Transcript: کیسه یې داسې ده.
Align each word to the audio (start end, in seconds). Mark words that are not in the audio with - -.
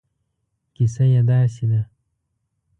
کیسه 0.75 1.03
یې 1.13 1.21
داسې 1.29 1.65
ده. 1.71 1.81